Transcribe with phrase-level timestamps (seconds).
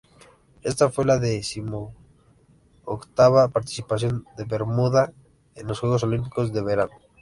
[0.63, 5.13] Esta fue la decimoctava participación de Bermuda
[5.53, 6.93] en los Juegos Olímpicos de verano.